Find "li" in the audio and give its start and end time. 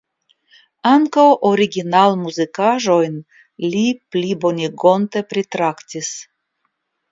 3.75-3.85